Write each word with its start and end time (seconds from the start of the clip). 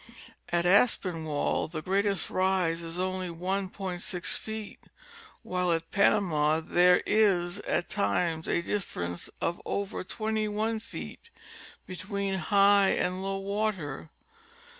At 0.49 0.65
Aspinwall 0.65 1.67
the 1.67 1.83
greatest 1.83 2.31
rise 2.31 2.81
is 2.81 2.97
only 2.97 3.27
1.6 3.27 4.35
feet, 4.35 4.79
while 5.43 5.71
at 5.71 5.91
Panama 5.91 6.59
there 6.59 7.03
is 7.05 7.59
at 7.59 7.87
times 7.87 8.47
a 8.49 8.63
difference 8.63 9.29
of 9.41 9.61
over 9.63 10.03
21 10.03 10.79
feet 10.79 11.29
between 11.85 12.33
high 12.33 12.89
and 12.89 13.21
low 13.21 13.37
water. 13.37 14.09